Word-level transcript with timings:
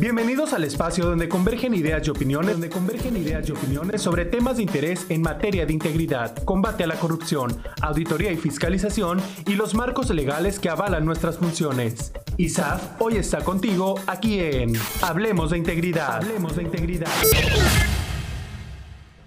Bienvenidos 0.00 0.54
al 0.54 0.64
espacio 0.64 1.04
donde 1.04 1.28
convergen 1.28 1.74
ideas 1.74 2.06
y 2.06 2.10
opiniones, 2.10 2.52
donde 2.52 2.70
convergen 2.70 3.18
ideas 3.18 3.46
y 3.46 3.52
opiniones 3.52 4.00
sobre 4.00 4.24
temas 4.24 4.56
de 4.56 4.62
interés 4.62 5.04
en 5.10 5.20
materia 5.20 5.66
de 5.66 5.74
integridad, 5.74 6.34
combate 6.44 6.84
a 6.84 6.86
la 6.86 6.94
corrupción, 6.94 7.54
auditoría 7.82 8.32
y 8.32 8.38
fiscalización 8.38 9.20
y 9.46 9.56
los 9.56 9.74
marcos 9.74 10.08
legales 10.08 10.58
que 10.58 10.70
avalan 10.70 11.04
nuestras 11.04 11.36
funciones. 11.36 12.14
ISAF 12.38 12.98
hoy 12.98 13.18
está 13.18 13.44
contigo 13.44 13.96
aquí 14.06 14.40
en 14.40 14.72
Hablemos 15.02 15.50
de 15.50 15.58
Integridad. 15.58 16.14
Hablemos 16.14 16.56
de 16.56 16.62
Integridad. 16.62 17.10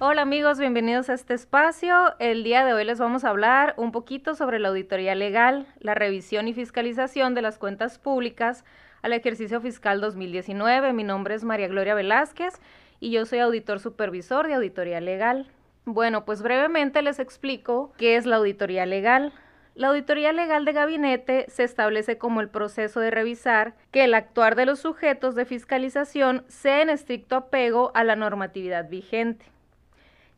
Hola 0.05 0.23
amigos, 0.23 0.59
bienvenidos 0.59 1.09
a 1.09 1.13
este 1.13 1.33
espacio. 1.33 2.13
El 2.19 2.43
día 2.43 2.65
de 2.65 2.73
hoy 2.73 2.83
les 2.83 2.99
vamos 2.99 3.23
a 3.23 3.29
hablar 3.29 3.73
un 3.77 3.93
poquito 3.93 4.35
sobre 4.35 4.59
la 4.59 4.67
auditoría 4.67 5.15
legal, 5.15 5.65
la 5.79 5.95
revisión 5.95 6.49
y 6.49 6.53
fiscalización 6.53 7.33
de 7.35 7.41
las 7.41 7.57
cuentas 7.57 7.99
públicas 7.99 8.65
al 9.01 9.13
ejercicio 9.13 9.61
fiscal 9.61 10.01
2019. 10.01 10.91
Mi 10.91 11.05
nombre 11.05 11.35
es 11.35 11.45
María 11.45 11.69
Gloria 11.69 11.95
Velázquez 11.95 12.55
y 12.99 13.11
yo 13.11 13.25
soy 13.25 13.39
auditor 13.39 13.79
supervisor 13.79 14.45
de 14.47 14.55
auditoría 14.55 14.99
legal. 14.99 15.47
Bueno, 15.85 16.25
pues 16.25 16.41
brevemente 16.41 17.01
les 17.01 17.19
explico 17.19 17.93
qué 17.97 18.17
es 18.17 18.25
la 18.25 18.35
auditoría 18.35 18.85
legal. 18.85 19.31
La 19.73 19.87
auditoría 19.87 20.33
legal 20.33 20.65
de 20.65 20.73
gabinete 20.73 21.45
se 21.47 21.63
establece 21.63 22.17
como 22.17 22.41
el 22.41 22.49
proceso 22.49 22.99
de 22.99 23.09
revisar 23.09 23.73
que 23.91 24.03
el 24.03 24.15
actuar 24.15 24.57
de 24.57 24.65
los 24.65 24.79
sujetos 24.79 25.33
de 25.33 25.45
fiscalización 25.45 26.43
sea 26.49 26.81
en 26.81 26.89
estricto 26.89 27.37
apego 27.37 27.93
a 27.95 28.03
la 28.03 28.17
normatividad 28.17 28.89
vigente. 28.89 29.52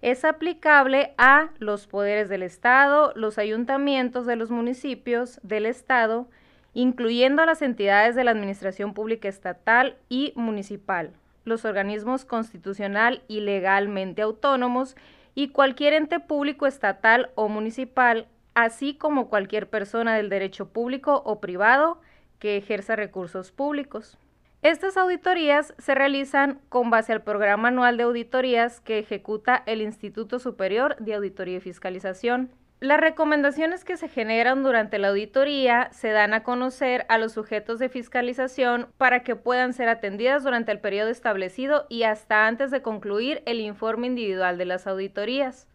Es 0.02 0.26
aplicable 0.26 1.14
a 1.18 1.50
los 1.60 1.88
poderes 1.88 2.30
del 2.30 2.44
Estado, 2.44 3.14
los 3.16 3.38
ayuntamientos 3.38 4.26
de 4.26 4.36
los 4.36 4.52
municipios 4.52 5.40
del 5.44 5.66
Estado 5.66 6.28
incluyendo 6.76 7.42
a 7.42 7.46
las 7.46 7.64
entidades 7.64 8.16
de 8.16 8.26
la 8.26 8.32
Administración 8.32 8.94
Pública 8.94 9.30
Estatal 9.30 9.96
y 10.10 10.34
Municipal, 10.36 11.14
los 11.46 11.64
organismos 11.64 12.26
constitucional 12.26 13.24
y 13.30 13.40
legalmente 13.40 14.22
autónomos 14.22 14.96
y 15.36 15.50
cualquier 15.50 15.94
ente 15.94 16.20
público 16.20 16.68
estatal 16.68 17.30
o 17.36 17.48
municipal, 17.48 18.28
así 18.54 18.94
como 18.94 19.30
cualquier 19.30 19.70
persona 19.70 20.16
del 20.16 20.30
derecho 20.30 20.68
público 20.68 21.24
o 21.26 21.40
privado 21.40 22.02
que 22.40 22.58
ejerza 22.58 22.98
recursos 22.98 23.52
públicos. 23.52 24.18
Estas 24.66 24.98
auditorías 24.98 25.76
se 25.78 25.94
realizan 25.94 26.60
con 26.70 26.90
base 26.90 27.14
al 27.14 27.22
programa 27.22 27.68
anual 27.68 27.98
de 27.98 28.04
auditorías 28.04 28.82
que 28.82 28.98
ejecuta 28.98 29.62
el 29.68 29.80
Instituto 29.80 30.40
Superior 30.40 30.96
de 30.96 31.14
Auditoría 31.14 31.58
y 31.58 31.60
Fiscalización. 31.60 32.50
Las 32.80 33.00
recomendaciones 33.00 33.86
que 33.86 33.96
se 33.96 34.08
generan 34.08 34.64
durante 34.64 34.98
la 34.98 35.10
auditoría 35.10 35.90
se 35.92 36.10
dan 36.10 36.34
a 36.34 36.42
conocer 36.42 37.06
a 37.10 37.20
los 37.20 37.34
sujetos 37.34 37.78
de 37.78 37.90
fiscalización 37.90 38.88
para 38.98 39.22
que 39.22 39.36
puedan 39.36 39.74
ser 39.74 39.88
atendidas 39.88 40.44
durante 40.44 40.72
el 40.72 40.80
periodo 40.80 41.10
establecido 41.10 41.86
y 41.88 42.02
hasta 42.02 42.48
antes 42.48 42.72
de 42.72 42.82
concluir 42.82 43.44
el 43.46 43.60
informe 43.60 44.08
individual 44.08 44.58
de 44.58 44.66
las 44.66 44.88
auditorías, 44.88 45.68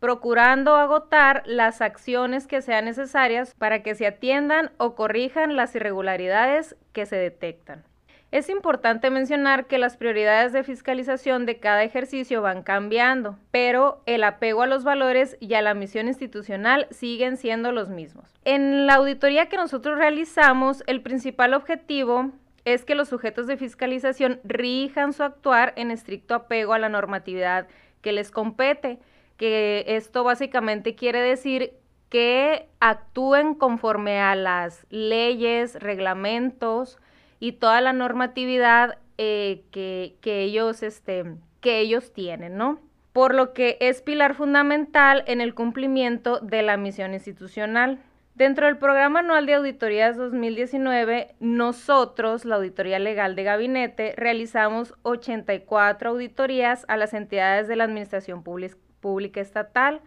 procurando 0.00 0.76
agotar 0.76 1.42
las 1.44 1.82
acciones 1.82 2.46
que 2.46 2.62
sean 2.62 2.86
necesarias 2.86 3.54
para 3.58 3.82
que 3.82 3.94
se 3.94 4.06
atiendan 4.06 4.70
o 4.78 4.94
corrijan 4.94 5.54
las 5.54 5.74
irregularidades 5.76 6.76
que 6.94 7.04
se 7.04 7.16
detectan. 7.16 7.84
Es 8.32 8.48
importante 8.48 9.10
mencionar 9.10 9.66
que 9.66 9.76
las 9.76 9.98
prioridades 9.98 10.54
de 10.54 10.64
fiscalización 10.64 11.44
de 11.44 11.58
cada 11.60 11.84
ejercicio 11.84 12.40
van 12.40 12.62
cambiando, 12.62 13.38
pero 13.50 14.02
el 14.06 14.24
apego 14.24 14.62
a 14.62 14.66
los 14.66 14.84
valores 14.84 15.36
y 15.38 15.52
a 15.52 15.60
la 15.60 15.74
misión 15.74 16.08
institucional 16.08 16.86
siguen 16.90 17.36
siendo 17.36 17.72
los 17.72 17.90
mismos. 17.90 18.34
En 18.46 18.86
la 18.86 18.94
auditoría 18.94 19.50
que 19.50 19.58
nosotros 19.58 19.98
realizamos, 19.98 20.82
el 20.86 21.02
principal 21.02 21.52
objetivo 21.52 22.30
es 22.64 22.86
que 22.86 22.94
los 22.94 23.10
sujetos 23.10 23.46
de 23.46 23.58
fiscalización 23.58 24.40
rijan 24.44 25.12
su 25.12 25.24
actuar 25.24 25.74
en 25.76 25.90
estricto 25.90 26.34
apego 26.34 26.72
a 26.72 26.78
la 26.78 26.88
normatividad 26.88 27.66
que 28.00 28.12
les 28.12 28.30
compete, 28.30 28.98
que 29.36 29.84
esto 29.88 30.24
básicamente 30.24 30.94
quiere 30.94 31.20
decir 31.20 31.74
que 32.08 32.70
actúen 32.80 33.54
conforme 33.54 34.20
a 34.20 34.34
las 34.36 34.86
leyes, 34.88 35.74
reglamentos, 35.74 36.98
y 37.42 37.50
toda 37.50 37.80
la 37.80 37.92
normatividad 37.92 38.98
eh, 39.18 39.64
que, 39.72 40.14
ellos, 40.24 40.84
este, 40.84 41.24
que 41.60 41.80
ellos 41.80 42.12
tienen, 42.12 42.56
¿no? 42.56 42.78
Por 43.12 43.34
lo 43.34 43.52
que 43.52 43.78
es 43.80 44.00
pilar 44.00 44.36
fundamental 44.36 45.24
en 45.26 45.40
el 45.40 45.52
cumplimiento 45.52 46.38
de 46.38 46.62
la 46.62 46.76
misión 46.76 47.14
institucional. 47.14 47.98
Dentro 48.36 48.66
del 48.66 48.78
programa 48.78 49.18
anual 49.18 49.46
de 49.46 49.54
auditorías 49.54 50.16
2019, 50.16 51.34
nosotros, 51.40 52.44
la 52.44 52.54
Auditoría 52.54 53.00
Legal 53.00 53.34
de 53.34 53.42
Gabinete, 53.42 54.14
realizamos 54.16 54.94
84 55.02 56.10
auditorías 56.10 56.84
a 56.86 56.96
las 56.96 57.12
entidades 57.12 57.66
de 57.66 57.74
la 57.74 57.84
Administración 57.84 58.44
Pública 58.44 59.40
Estatal, 59.40 60.00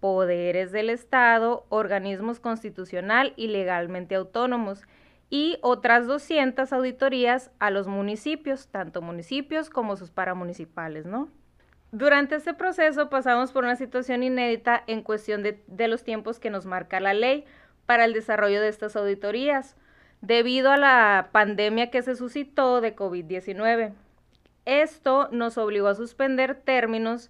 poderes 0.00 0.70
del 0.70 0.90
Estado, 0.90 1.64
organismos 1.70 2.40
constitucional 2.40 3.32
y 3.36 3.46
legalmente 3.46 4.16
autónomos, 4.16 4.82
y 5.34 5.58
otras 5.62 6.06
200 6.06 6.72
auditorías 6.72 7.50
a 7.58 7.70
los 7.70 7.88
municipios, 7.88 8.68
tanto 8.68 9.02
municipios 9.02 9.68
como 9.68 9.96
sus 9.96 10.12
paramunicipales, 10.12 11.06
¿no? 11.06 11.28
Durante 11.90 12.36
este 12.36 12.54
proceso 12.54 13.10
pasamos 13.10 13.50
por 13.50 13.64
una 13.64 13.74
situación 13.74 14.22
inédita 14.22 14.84
en 14.86 15.02
cuestión 15.02 15.42
de, 15.42 15.60
de, 15.66 15.88
los 15.88 16.04
tiempos 16.04 16.38
que 16.38 16.50
nos 16.50 16.66
marca 16.66 17.00
la 17.00 17.14
ley 17.14 17.46
para 17.84 18.04
el 18.04 18.12
desarrollo 18.12 18.60
de 18.60 18.68
estas 18.68 18.94
auditorías, 18.94 19.74
debido 20.20 20.70
a 20.70 20.76
la 20.76 21.30
pandemia 21.32 21.90
que 21.90 22.02
se 22.02 22.14
suscitó 22.14 22.80
de 22.80 22.94
COVID-19. 22.94 23.92
Esto 24.66 25.28
nos 25.32 25.58
obligó 25.58 25.88
a 25.88 25.96
suspender 25.96 26.54
términos 26.54 27.28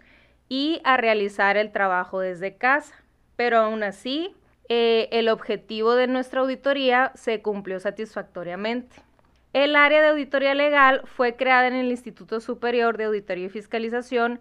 y 0.50 0.82
a 0.84 0.98
realizar 0.98 1.56
el 1.56 1.72
trabajo 1.72 2.20
desde 2.20 2.59
casa, 2.59 2.94
pero 3.37 3.60
aún 3.60 3.82
así 3.82 4.37
eh, 4.76 5.08
el 5.12 5.28
objetivo 5.28 5.94
de 5.94 6.08
nuestra 6.08 6.40
auditoría 6.40 7.12
se 7.14 7.42
cumplió 7.42 7.78
satisfactoriamente. 7.78 8.96
El 9.52 9.76
área 9.76 10.02
de 10.02 10.08
auditoría 10.08 10.52
legal 10.56 11.02
fue 11.04 11.36
creada 11.36 11.68
en 11.68 11.74
el 11.74 11.92
Instituto 11.92 12.40
Superior 12.40 12.96
de 12.96 13.04
Auditoría 13.04 13.46
y 13.46 13.50
Fiscalización 13.50 14.40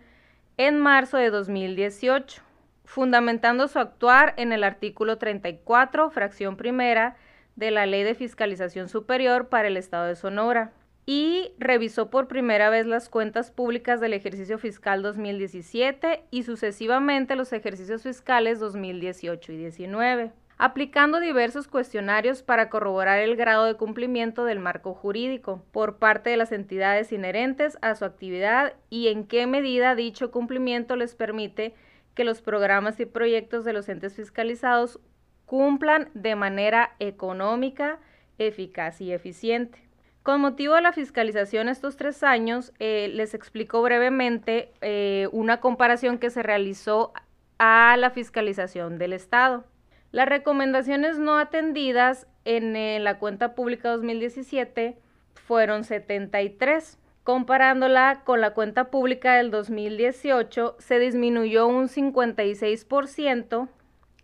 en 0.57 0.79
marzo 0.79 1.17
de 1.17 1.29
2018, 1.29 2.41
fundamentando 2.83 3.67
su 3.67 3.77
actuar 3.77 4.33
en 4.37 4.53
el 4.53 4.63
artículo 4.63 5.19
34, 5.19 6.09
fracción 6.09 6.57
primera, 6.57 7.15
de 7.55 7.69
la 7.69 7.85
Ley 7.85 8.01
de 8.01 8.15
Fiscalización 8.15 8.89
Superior 8.89 9.49
para 9.49 9.67
el 9.67 9.77
Estado 9.77 10.07
de 10.07 10.15
Sonora 10.15 10.73
y 11.05 11.51
revisó 11.57 12.09
por 12.09 12.27
primera 12.27 12.69
vez 12.69 12.85
las 12.85 13.09
cuentas 13.09 13.51
públicas 13.51 13.99
del 13.99 14.13
ejercicio 14.13 14.57
fiscal 14.57 15.01
2017 15.01 16.23
y 16.31 16.43
sucesivamente 16.43 17.35
los 17.35 17.51
ejercicios 17.51 18.03
fiscales 18.03 18.59
2018 18.59 19.51
y 19.51 19.57
19, 19.57 20.31
aplicando 20.57 21.19
diversos 21.19 21.67
cuestionarios 21.67 22.41
para 22.41 22.69
corroborar 22.69 23.19
el 23.19 23.35
grado 23.35 23.65
de 23.65 23.75
cumplimiento 23.75 24.45
del 24.45 24.59
marco 24.59 24.93
jurídico 24.93 25.65
por 25.71 25.97
parte 25.97 26.29
de 26.29 26.37
las 26.37 26.53
entidades 26.53 27.11
inherentes 27.11 27.77
a 27.81 27.95
su 27.95 28.05
actividad 28.05 28.73
y 28.89 29.09
en 29.09 29.25
qué 29.25 29.45
medida 29.45 29.95
dicho 29.95 30.31
cumplimiento 30.31 30.95
les 30.95 31.15
permite 31.15 31.73
que 32.15 32.23
los 32.23 32.41
programas 32.41 32.99
y 33.01 33.05
proyectos 33.05 33.65
de 33.65 33.73
los 33.73 33.89
entes 33.89 34.15
fiscalizados 34.15 34.99
cumplan 35.45 36.09
de 36.13 36.35
manera 36.35 36.95
económica, 36.99 37.99
eficaz 38.37 39.01
y 39.01 39.11
eficiente. 39.11 39.82
Con 40.23 40.39
motivo 40.39 40.75
de 40.75 40.81
la 40.81 40.93
fiscalización 40.93 41.67
estos 41.67 41.97
tres 41.97 42.23
años, 42.23 42.71
eh, 42.79 43.09
les 43.13 43.33
explico 43.33 43.81
brevemente 43.81 44.71
eh, 44.79 45.27
una 45.33 45.59
comparación 45.59 46.17
que 46.17 46.29
se 46.29 46.41
realizó 46.41 47.11
a 47.59 47.97
la 47.97 48.09
fiscalización 48.09 48.97
del 48.97 49.11
Estado. 49.11 49.65
Las 50.13 50.29
recomendaciones 50.29 51.19
no 51.19 51.37
atendidas 51.37 52.25
en 52.45 52.77
eh, 52.77 53.01
la 53.01 53.19
cuenta 53.19 53.53
pública 53.53 53.89
2017 53.89 54.97
fueron 55.33 55.83
73. 55.83 56.99
Comparándola 57.25 58.21
con 58.23 58.39
la 58.39 58.53
cuenta 58.53 58.91
pública 58.91 59.35
del 59.35 59.51
2018, 59.51 60.77
se 60.79 60.99
disminuyó 60.99 61.67
un 61.67 61.89
56%. 61.89 63.67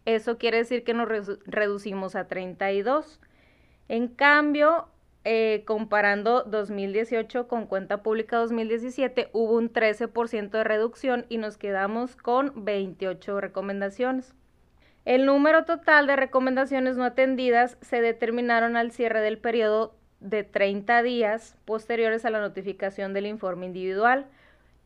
Eso 0.05 0.37
quiere 0.37 0.59
decir 0.59 0.85
que 0.85 0.93
nos 0.93 1.09
reducimos 1.45 2.15
a 2.15 2.27
32. 2.27 3.19
En 3.87 4.07
cambio, 4.07 4.87
eh, 5.25 5.63
comparando 5.65 6.43
2018 6.43 7.47
con 7.47 7.65
cuenta 7.67 8.01
pública 8.01 8.37
2017, 8.37 9.29
hubo 9.33 9.55
un 9.55 9.71
13% 9.71 10.49
de 10.49 10.63
reducción 10.63 11.25
y 11.29 11.37
nos 11.37 11.57
quedamos 11.57 12.15
con 12.15 12.65
28 12.65 13.41
recomendaciones. 13.41 14.33
El 15.05 15.25
número 15.25 15.65
total 15.65 16.07
de 16.07 16.15
recomendaciones 16.15 16.95
no 16.95 17.03
atendidas 17.03 17.77
se 17.81 18.01
determinaron 18.01 18.77
al 18.77 18.91
cierre 18.91 19.21
del 19.21 19.37
periodo 19.37 19.95
de 20.19 20.43
30 20.43 21.01
días 21.03 21.55
posteriores 21.65 22.25
a 22.25 22.29
la 22.29 22.39
notificación 22.39 23.13
del 23.13 23.25
informe 23.25 23.65
individual. 23.65 24.27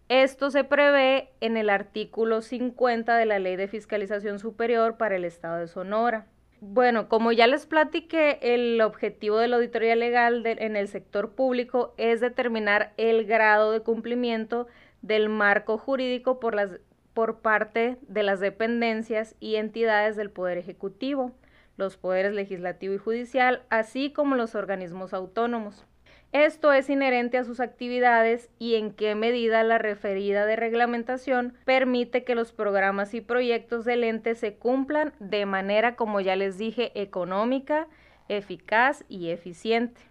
Esto 0.09 0.51
se 0.51 0.63
prevé 0.63 1.29
en 1.41 1.57
el 1.57 1.69
artículo 1.69 2.41
50 2.41 3.17
de 3.17 3.25
la 3.25 3.39
Ley 3.39 3.55
de 3.55 3.67
Fiscalización 3.67 4.39
Superior 4.39 4.97
para 4.97 5.15
el 5.15 5.25
Estado 5.25 5.57
de 5.57 5.67
Sonora. 5.67 6.27
Bueno, 6.65 7.09
como 7.09 7.33
ya 7.33 7.45
les 7.45 7.65
platiqué, 7.65 8.39
el 8.41 8.79
objetivo 8.79 9.37
de 9.37 9.49
la 9.49 9.57
auditoría 9.57 9.97
legal 9.97 10.45
en 10.45 10.77
el 10.77 10.87
sector 10.87 11.35
público 11.35 11.93
es 11.97 12.21
determinar 12.21 12.93
el 12.95 13.25
grado 13.25 13.73
de 13.73 13.81
cumplimiento 13.81 14.67
del 15.01 15.27
marco 15.27 15.77
jurídico 15.77 16.39
por, 16.39 16.55
las, 16.55 16.79
por 17.13 17.41
parte 17.41 17.97
de 18.03 18.23
las 18.23 18.39
dependencias 18.39 19.35
y 19.41 19.55
entidades 19.55 20.15
del 20.15 20.31
Poder 20.31 20.57
Ejecutivo, 20.57 21.33
los 21.75 21.97
poderes 21.97 22.31
legislativo 22.31 22.93
y 22.93 22.97
judicial, 22.97 23.63
así 23.69 24.13
como 24.13 24.35
los 24.35 24.55
organismos 24.55 25.13
autónomos. 25.13 25.85
Esto 26.33 26.73
es 26.73 26.89
inherente 26.89 27.37
a 27.37 27.43
sus 27.43 27.59
actividades 27.59 28.49
y 28.57 28.73
en 28.73 28.91
qué 28.91 29.13
medida 29.13 29.61
la 29.61 29.77
referida 29.77 30.47
de 30.47 30.55
reglamentación 30.55 31.53
permite 31.63 32.23
que 32.23 32.33
los 32.33 32.51
programas 32.51 33.13
y 33.13 33.21
proyectos 33.21 33.85
del 33.85 34.03
ente 34.03 34.33
se 34.33 34.55
cumplan 34.55 35.13
de 35.19 35.45
manera, 35.45 35.95
como 35.95 36.21
ya 36.21 36.35
les 36.35 36.57
dije, 36.57 36.91
económica, 36.99 37.87
eficaz 38.29 39.05
y 39.07 39.29
eficiente. 39.29 40.01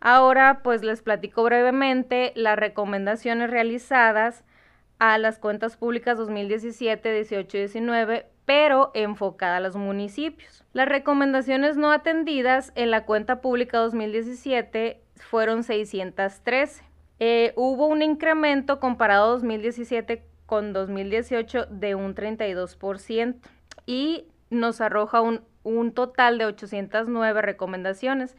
Ahora 0.00 0.60
pues 0.64 0.82
les 0.82 1.02
platico 1.02 1.44
brevemente 1.44 2.32
las 2.34 2.58
recomendaciones 2.58 3.48
realizadas 3.48 4.42
a 4.98 5.18
las 5.18 5.38
cuentas 5.38 5.76
públicas 5.76 6.18
2017, 6.18 7.12
18 7.12 7.56
y 7.56 7.60
19 7.60 8.26
pero 8.44 8.90
enfocada 8.94 9.58
a 9.58 9.60
los 9.60 9.76
municipios. 9.76 10.64
Las 10.72 10.88
recomendaciones 10.88 11.76
no 11.76 11.92
atendidas 11.92 12.72
en 12.74 12.90
la 12.90 13.04
cuenta 13.04 13.40
pública 13.40 13.78
2017 13.78 15.00
fueron 15.22 15.64
613. 15.64 16.82
Eh, 17.18 17.52
hubo 17.56 17.86
un 17.86 18.02
incremento 18.02 18.80
comparado 18.80 19.32
2017 19.32 20.24
con 20.46 20.72
2018 20.72 21.66
de 21.66 21.94
un 21.94 22.14
32% 22.14 23.36
y 23.86 24.24
nos 24.50 24.80
arroja 24.80 25.20
un, 25.20 25.42
un 25.62 25.92
total 25.92 26.38
de 26.38 26.46
809 26.46 27.42
recomendaciones, 27.42 28.36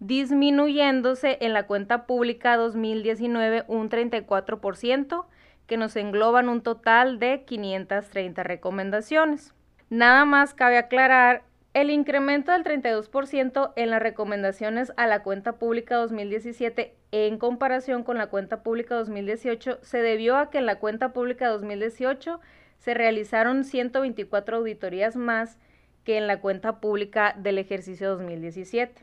disminuyéndose 0.00 1.38
en 1.40 1.52
la 1.52 1.66
cuenta 1.66 2.06
pública 2.06 2.56
2019 2.56 3.64
un 3.68 3.90
34%, 3.90 5.26
que 5.66 5.76
nos 5.76 5.96
engloban 5.96 6.48
un 6.48 6.60
total 6.60 7.18
de 7.18 7.44
530 7.44 8.42
recomendaciones. 8.42 9.54
Nada 9.88 10.24
más 10.24 10.54
cabe 10.54 10.78
aclarar 10.78 11.44
el 11.74 11.90
incremento 11.90 12.52
del 12.52 12.64
32% 12.64 13.72
en 13.76 13.90
las 13.90 14.02
recomendaciones 14.02 14.92
a 14.96 15.06
la 15.06 15.22
cuenta 15.22 15.52
pública 15.52 15.96
2017 15.96 16.94
en 17.12 17.38
comparación 17.38 18.02
con 18.04 18.18
la 18.18 18.26
cuenta 18.26 18.62
pública 18.62 18.94
2018 18.96 19.78
se 19.80 19.98
debió 20.02 20.36
a 20.36 20.50
que 20.50 20.58
en 20.58 20.66
la 20.66 20.78
cuenta 20.78 21.14
pública 21.14 21.48
2018 21.48 22.40
se 22.78 22.94
realizaron 22.94 23.64
124 23.64 24.58
auditorías 24.58 25.16
más 25.16 25.58
que 26.04 26.18
en 26.18 26.26
la 26.26 26.40
cuenta 26.40 26.80
pública 26.80 27.34
del 27.38 27.58
ejercicio 27.58 28.10
2017. 28.10 29.02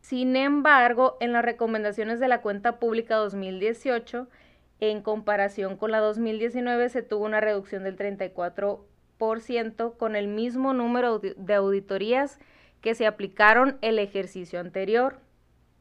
Sin 0.00 0.34
embargo, 0.34 1.16
en 1.20 1.32
las 1.32 1.44
recomendaciones 1.44 2.18
de 2.18 2.28
la 2.28 2.40
cuenta 2.40 2.78
pública 2.78 3.16
2018, 3.16 4.26
en 4.80 5.02
comparación 5.02 5.76
con 5.76 5.90
la 5.90 5.98
2019, 5.98 6.88
se 6.88 7.02
tuvo 7.02 7.26
una 7.26 7.40
reducción 7.40 7.84
del 7.84 7.96
34% 7.96 8.80
con 9.98 10.16
el 10.16 10.28
mismo 10.28 10.72
número 10.72 11.18
de 11.18 11.54
auditorías 11.54 12.38
que 12.80 12.94
se 12.94 13.06
aplicaron 13.06 13.76
el 13.82 13.98
ejercicio 13.98 14.60
anterior. 14.60 15.18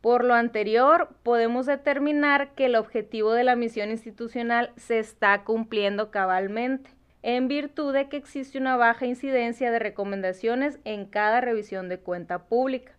Por 0.02 0.26
lo 0.26 0.34
anterior, 0.34 1.16
podemos 1.24 1.66
determinar 1.66 2.54
que 2.54 2.66
el 2.66 2.76
objetivo 2.76 3.32
de 3.32 3.46
la 3.46 3.56
misión 3.56 3.92
institucional 3.92 4.74
se 4.76 5.00
está 5.00 5.46
cumpliendo 5.46 6.12
cabalmente, 6.12 6.90
en 7.22 7.48
virtud 7.48 7.94
de 7.94 8.10
que 8.10 8.18
existe 8.18 8.58
una 8.58 8.76
baja 8.76 9.06
incidencia 9.06 9.72
de 9.72 9.80
recomendaciones 9.80 10.80
en 10.84 11.06
cada 11.06 11.40
revisión 11.40 11.88
de 11.88 12.00
cuenta 12.00 12.46
pública, 12.46 12.92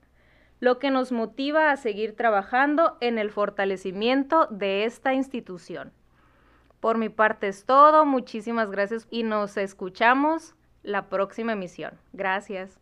lo 0.58 0.78
que 0.78 0.90
nos 0.90 1.12
motiva 1.12 1.70
a 1.70 1.76
seguir 1.76 2.16
trabajando 2.16 2.96
en 3.02 3.18
el 3.18 3.30
fortalecimiento 3.30 4.46
de 4.50 4.84
esta 4.84 5.12
institución. 5.12 5.92
Por 6.80 6.96
mi 6.96 7.10
parte 7.10 7.48
es 7.48 7.64
todo, 7.64 8.06
muchísimas 8.06 8.70
gracias 8.70 9.06
y 9.10 9.22
nos 9.22 9.58
escuchamos 9.58 10.54
la 10.82 11.10
próxima 11.10 11.52
emisión. 11.52 11.92
Gracias. 12.12 12.80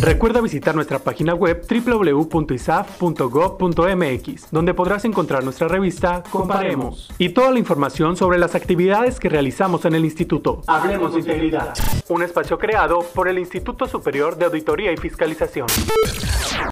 Recuerda 0.00 0.40
visitar 0.40 0.74
nuestra 0.74 0.98
página 1.00 1.34
web 1.34 1.66
www.isaf.gov.mx, 1.68 4.50
donde 4.50 4.72
podrás 4.74 5.04
encontrar 5.04 5.44
nuestra 5.44 5.68
revista 5.68 6.22
Comparemos 6.30 7.10
y 7.18 7.28
toda 7.30 7.50
la 7.50 7.58
información 7.58 8.16
sobre 8.16 8.38
las 8.38 8.54
actividades 8.54 9.18
que 9.18 9.28
realizamos 9.28 9.84
en 9.84 9.96
el 9.96 10.04
instituto. 10.04 10.62
Hablemos 10.68 11.14
de 11.14 11.20
Integridad, 11.20 11.74
un 12.08 12.22
espacio 12.22 12.56
creado 12.58 13.00
por 13.14 13.28
el 13.28 13.38
Instituto 13.38 13.86
Superior 13.86 14.36
de 14.36 14.44
Auditoría 14.46 14.92
y 14.92 14.96
Fiscalización. 14.96 15.66